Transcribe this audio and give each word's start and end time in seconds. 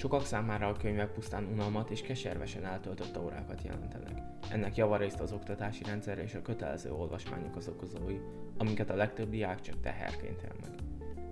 Sokak 0.00 0.24
számára 0.24 0.68
a 0.68 0.76
könyvek 0.76 1.12
pusztán 1.12 1.44
unalmat 1.44 1.90
és 1.90 2.02
keservesen 2.02 2.64
eltöltött 2.64 3.18
órákat 3.18 3.62
jelentenek. 3.62 4.22
Ennek 4.50 4.76
javarészt 4.76 5.20
az 5.20 5.32
oktatási 5.32 5.84
rendszer 5.84 6.18
és 6.18 6.34
a 6.34 6.42
kötelező 6.42 6.92
olvasmányok 6.92 7.56
az 7.56 7.68
okozói, 7.68 8.18
amiket 8.56 8.90
a 8.90 8.94
legtöbb 8.94 9.30
diák 9.30 9.60
csak 9.60 9.80
teherként 9.80 10.42
él 10.42 10.54
meg. 10.60 10.70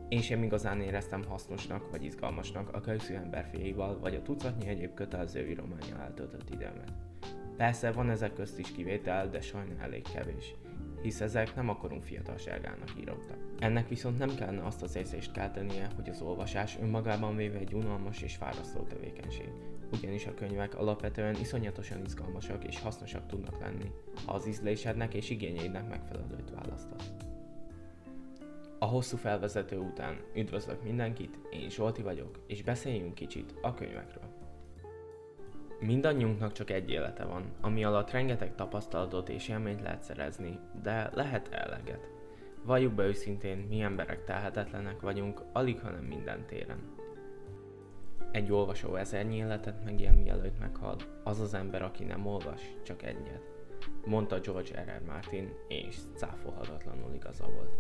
Én 0.09 0.21
sem 0.21 0.43
igazán 0.43 0.81
éreztem 0.81 1.25
hasznosnak 1.25 1.91
vagy 1.91 2.05
izgalmasnak 2.05 2.75
a 2.75 2.81
kölyszű 2.81 3.15
emberfiaival 3.15 3.99
vagy 3.99 4.15
a 4.15 4.23
tucatnyi 4.23 4.69
egyéb 4.69 4.95
kötelező 4.95 5.49
írománya 5.49 6.01
eltöltött 6.01 6.51
időmet. 6.51 6.93
Persze 7.57 7.93
van 7.93 8.11
ezek 8.11 8.33
közt 8.33 8.59
is 8.59 8.73
kivétel, 8.73 9.29
de 9.29 9.41
sajnál 9.41 9.81
elég 9.81 10.03
kevés 10.13 10.55
hisz 11.03 11.21
ezek 11.21 11.55
nem 11.55 11.69
a 11.69 11.77
korunk 11.77 12.03
fiatalságának 12.03 12.93
írottak. 13.01 13.37
Ennek 13.59 13.89
viszont 13.89 14.19
nem 14.19 14.35
kellene 14.35 14.65
azt 14.65 14.83
az 14.83 14.97
érzést 14.97 15.33
keltenie, 15.33 15.91
hogy 15.97 16.09
az 16.09 16.21
olvasás 16.21 16.79
önmagában 16.81 17.37
véve 17.37 17.59
egy 17.59 17.75
unalmas 17.75 18.23
és 18.23 18.37
fárasztó 18.37 18.81
tevékenység, 18.81 19.51
ugyanis 19.93 20.27
a 20.27 20.35
könyvek 20.35 20.79
alapvetően 20.79 21.35
iszonyatosan 21.41 22.05
izgalmasak 22.05 22.65
és 22.65 22.81
hasznosak 22.81 23.27
tudnak 23.27 23.61
lenni, 23.61 23.91
ha 24.27 24.33
az 24.33 24.47
ízlésednek 24.47 25.15
és 25.15 25.31
igényeidnek 25.31 25.89
megfelelőt 25.89 26.51
választasz. 26.51 27.13
A 28.79 28.85
hosszú 28.85 29.17
felvezető 29.17 29.79
után 29.79 30.21
üdvözlök 30.35 30.83
mindenkit, 30.83 31.39
én 31.51 31.71
Zsolti 31.71 32.03
vagyok, 32.03 32.45
és 32.47 32.63
beszéljünk 32.63 33.15
kicsit 33.15 33.55
a 33.63 33.75
könyvekről. 33.75 34.48
Mindannyiunknak 35.81 36.53
csak 36.53 36.71
egy 36.71 36.91
élete 36.91 37.25
van, 37.25 37.53
ami 37.61 37.85
alatt 37.85 38.11
rengeteg 38.11 38.55
tapasztalatot 38.55 39.29
és 39.29 39.49
élményt 39.49 39.83
lehet 39.83 40.03
szerezni, 40.03 40.59
de 40.83 41.11
lehet 41.15 41.49
eleget. 41.49 42.11
Valljuk 42.65 42.93
be 42.93 43.05
őszintén, 43.05 43.59
mi 43.59 43.81
emberek 43.81 44.25
tehetetlenek 44.25 45.01
vagyunk, 45.01 45.43
alig 45.53 45.81
hanem 45.81 46.05
minden 46.05 46.47
téren. 46.47 46.79
Egy 48.31 48.53
olvasó 48.53 48.97
ezernyi 48.97 49.37
életet 49.37 49.85
megél, 49.85 50.13
mielőtt 50.13 50.59
meghal, 50.59 50.97
az 51.25 51.41
az 51.41 51.55
ember, 51.55 51.83
aki 51.83 52.05
nem 52.05 52.27
olvas, 52.27 52.63
csak 52.83 53.03
egyet. 53.03 53.43
Mondta 54.05 54.41
George 54.41 54.83
R. 54.83 54.99
R. 54.99 55.03
Martin, 55.07 55.53
és 55.69 55.97
cáfolhatatlanul 56.15 57.15
igaza 57.15 57.45
volt. 57.45 57.77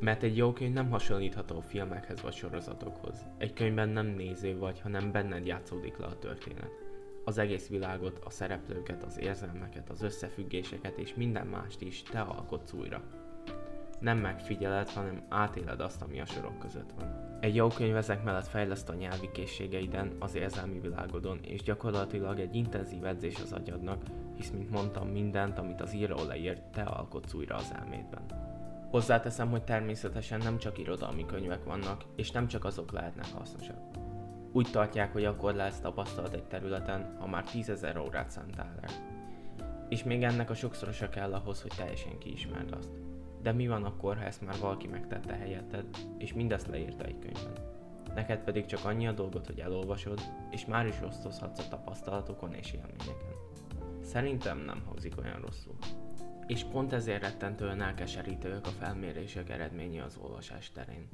Mert 0.00 0.22
egy 0.22 0.36
jó 0.36 0.52
könyv 0.52 0.72
nem 0.72 0.90
hasonlítható 0.90 1.60
filmekhez 1.60 2.22
vagy 2.22 2.34
sorozatokhoz. 2.34 3.26
Egy 3.38 3.52
könyvben 3.52 3.88
nem 3.88 4.06
néző 4.06 4.58
vagy, 4.58 4.80
hanem 4.80 5.12
benned 5.12 5.46
játszódik 5.46 5.96
le 5.96 6.06
a 6.06 6.18
történet 6.18 6.87
az 7.28 7.38
egész 7.38 7.68
világot, 7.68 8.20
a 8.24 8.30
szereplőket, 8.30 9.02
az 9.02 9.18
érzelmeket, 9.18 9.90
az 9.90 10.02
összefüggéseket 10.02 10.98
és 10.98 11.14
minden 11.14 11.46
mást 11.46 11.80
is 11.80 12.02
te 12.02 12.20
alkotsz 12.20 12.72
újra. 12.72 13.02
Nem 13.98 14.18
megfigyeled, 14.18 14.88
hanem 14.88 15.22
átéled 15.28 15.80
azt, 15.80 16.02
ami 16.02 16.20
a 16.20 16.26
sorok 16.26 16.58
között 16.58 16.92
van. 16.96 17.38
Egy 17.40 17.54
jó 17.54 17.68
könyv 17.68 17.96
ezek 17.96 18.24
mellett 18.24 18.46
fejleszt 18.46 18.88
a 18.88 18.94
nyelvi 18.94 19.30
készségeiden, 19.32 20.16
az 20.18 20.34
érzelmi 20.34 20.80
világodon, 20.80 21.38
és 21.42 21.62
gyakorlatilag 21.62 22.38
egy 22.40 22.54
intenzív 22.54 23.04
edzés 23.04 23.40
az 23.42 23.52
agyadnak, 23.52 24.02
hisz, 24.36 24.50
mint 24.50 24.70
mondtam, 24.70 25.08
mindent, 25.08 25.58
amit 25.58 25.80
az 25.80 25.94
író 25.94 26.24
leírt, 26.26 26.62
te 26.62 26.82
alkotsz 26.82 27.34
újra 27.34 27.56
az 27.56 27.72
elmédben. 27.80 28.22
Hozzáteszem, 28.90 29.50
hogy 29.50 29.64
természetesen 29.64 30.38
nem 30.38 30.58
csak 30.58 30.78
irodalmi 30.78 31.26
könyvek 31.26 31.64
vannak, 31.64 32.04
és 32.16 32.30
nem 32.30 32.46
csak 32.46 32.64
azok 32.64 32.92
lehetnek 32.92 33.32
hasznosak. 33.32 34.07
Úgy 34.52 34.70
tartják, 34.70 35.12
hogy 35.12 35.24
akkor 35.24 35.54
lesz 35.54 35.80
tapasztalat 35.80 36.34
egy 36.34 36.44
területen, 36.44 37.16
ha 37.18 37.26
már 37.26 37.44
tízezer 37.44 37.98
órát 37.98 38.30
szántál 38.30 38.74
rá. 38.80 38.88
És 39.88 40.04
még 40.04 40.22
ennek 40.22 40.50
a 40.50 40.54
sokszorosa 40.54 41.08
kell 41.08 41.34
ahhoz, 41.34 41.62
hogy 41.62 41.72
teljesen 41.76 42.18
kiismerd 42.18 42.72
azt. 42.72 42.90
De 43.42 43.52
mi 43.52 43.68
van 43.68 43.84
akkor, 43.84 44.16
ha 44.16 44.24
ezt 44.24 44.42
már 44.42 44.58
valaki 44.60 44.86
megtette 44.86 45.34
helyetted, 45.34 45.84
és 46.18 46.32
mindezt 46.32 46.66
leírta 46.66 47.04
egy 47.04 47.18
könyvben? 47.18 47.76
Neked 48.14 48.40
pedig 48.40 48.66
csak 48.66 48.84
annyi 48.84 49.06
a 49.06 49.12
dolgot, 49.12 49.46
hogy 49.46 49.58
elolvasod, 49.60 50.20
és 50.50 50.66
már 50.66 50.86
is 50.86 51.02
osztozhatsz 51.02 51.58
a 51.58 51.68
tapasztalatokon 51.68 52.54
és 52.54 52.72
élményeken. 52.72 53.36
Szerintem 54.02 54.58
nem 54.58 54.82
hangzik 54.86 55.18
olyan 55.18 55.40
rosszul. 55.40 55.74
És 56.46 56.64
pont 56.64 56.92
ezért 56.92 57.22
rettentően 57.22 57.82
elkeserítőek 57.82 58.66
a 58.66 58.70
felmérések 58.70 59.50
eredménye 59.50 60.02
az 60.02 60.18
olvasás 60.22 60.70
terén. 60.72 61.08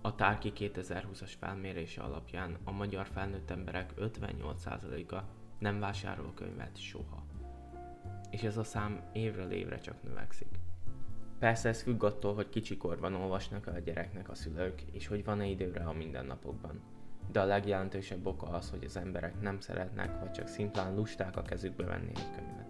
A 0.00 0.14
Tárki 0.14 0.52
2020-as 0.56 1.32
felmérése 1.38 2.02
alapján 2.02 2.56
a 2.64 2.70
magyar 2.70 3.06
felnőtt 3.06 3.50
emberek 3.50 3.92
58%-a 4.00 5.16
nem 5.58 5.80
vásárol 5.80 6.32
könyvet 6.34 6.76
soha. 6.76 7.24
És 8.30 8.42
ez 8.42 8.56
a 8.56 8.64
szám 8.64 9.00
évről 9.12 9.50
évre 9.50 9.78
csak 9.78 10.02
növekszik. 10.02 10.48
Persze 11.38 11.68
ez 11.68 11.82
függ 11.82 12.02
attól, 12.02 12.34
hogy 12.34 12.48
kicsikorban 12.48 13.14
olvasnak 13.14 13.66
a 13.66 13.78
gyereknek 13.78 14.28
a 14.28 14.34
szülők, 14.34 14.82
és 14.92 15.06
hogy 15.06 15.24
van-e 15.24 15.46
időre 15.46 15.84
a 15.84 15.92
mindennapokban. 15.92 16.80
De 17.32 17.40
a 17.40 17.44
legjelentősebb 17.44 18.26
oka 18.26 18.46
az, 18.46 18.70
hogy 18.70 18.84
az 18.84 18.96
emberek 18.96 19.40
nem 19.40 19.60
szeretnek, 19.60 20.20
vagy 20.20 20.30
csak 20.30 20.48
szimplán 20.48 20.94
lusták 20.94 21.36
a 21.36 21.42
kezükbe 21.42 21.84
venni 21.84 22.10
egy 22.14 22.30
könyvet. 22.34 22.68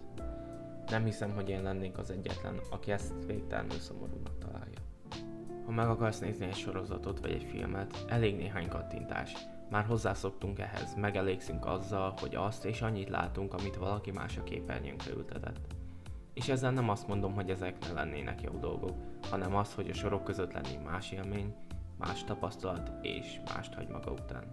Nem 0.89 1.03
hiszem, 1.03 1.31
hogy 1.31 1.49
én 1.49 1.63
lennék 1.63 1.97
az 1.97 2.11
egyetlen, 2.11 2.59
aki 2.69 2.91
ezt 2.91 3.25
végtelenül 3.25 3.79
szomorúnak 3.79 4.37
találja. 4.37 4.77
Ha 5.69 5.75
meg 5.75 5.89
akarsz 5.89 6.19
nézni 6.19 6.45
egy 6.45 6.55
sorozatot 6.55 7.19
vagy 7.19 7.31
egy 7.31 7.43
filmet, 7.43 8.05
elég 8.07 8.35
néhány 8.35 8.67
kattintás. 8.67 9.33
Már 9.69 9.85
hozzászoktunk 9.85 10.59
ehhez, 10.59 10.95
megelégszünk 10.95 11.65
azzal, 11.65 12.13
hogy 12.19 12.35
azt 12.35 12.65
és 12.65 12.81
annyit 12.81 13.09
látunk, 13.09 13.53
amit 13.53 13.75
valaki 13.75 14.11
más 14.11 14.37
a 14.37 14.43
képernyőnkre 14.43 15.11
ültetett. 15.11 15.75
És 16.33 16.47
ezzel 16.47 16.71
nem 16.71 16.89
azt 16.89 17.07
mondom, 17.07 17.33
hogy 17.33 17.49
ezek 17.49 17.75
ne 17.79 17.91
lennének 17.91 18.41
jó 18.41 18.51
dolgok, 18.59 18.95
hanem 19.29 19.55
az, 19.55 19.73
hogy 19.73 19.89
a 19.89 19.93
sorok 19.93 20.23
között 20.23 20.53
lenni 20.53 20.75
más 20.85 21.11
élmény, 21.11 21.53
más 21.97 22.23
tapasztalat 22.23 22.91
és 23.01 23.39
mást 23.53 23.73
hagy 23.73 23.87
maga 23.87 24.11
után. 24.11 24.43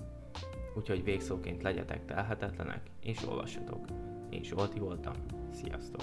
Úgyhogy 0.74 1.04
végszóként 1.04 1.62
legyetek 1.62 2.04
telhetetlenek 2.04 2.80
és 3.00 3.28
olvassatok. 3.28 3.84
Én 4.30 4.42
Zsolti 4.42 4.78
voltam, 4.78 5.14
sziasztok! 5.52 6.02